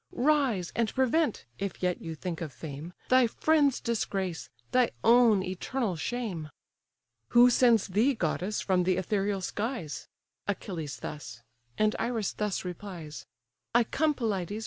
Rise, 0.13 0.71
and 0.75 0.91
prevent 0.95 1.45
(if 1.59 1.83
yet 1.83 2.01
you 2.01 2.15
think 2.15 2.41
of 2.41 2.51
fame) 2.51 2.91
Thy 3.09 3.27
friend's 3.27 3.79
disgrace, 3.79 4.49
thy 4.71 4.89
own 5.03 5.43
eternal 5.43 5.95
shame!" 5.95 6.49
"Who 7.37 7.51
sends 7.51 7.85
thee, 7.85 8.15
goddess, 8.15 8.61
from 8.61 8.81
the 8.81 8.97
ethereal 8.97 9.41
skies?" 9.41 10.07
Achilles 10.47 10.97
thus. 11.01 11.43
And 11.77 11.95
Iris 11.99 12.33
thus 12.33 12.65
replies: 12.65 13.27
"I 13.75 13.83
come, 13.83 14.15
Pelides! 14.15 14.59